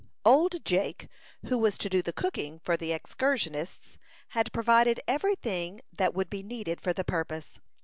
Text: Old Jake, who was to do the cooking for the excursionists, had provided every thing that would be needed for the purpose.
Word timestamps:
Old 0.25 0.65
Jake, 0.65 1.09
who 1.45 1.59
was 1.59 1.77
to 1.77 1.87
do 1.87 2.01
the 2.01 2.11
cooking 2.11 2.57
for 2.63 2.75
the 2.75 2.91
excursionists, 2.91 3.99
had 4.29 4.51
provided 4.51 4.99
every 5.07 5.35
thing 5.35 5.81
that 5.95 6.15
would 6.15 6.27
be 6.31 6.41
needed 6.41 6.81
for 6.81 6.91
the 6.91 7.03
purpose. 7.03 7.59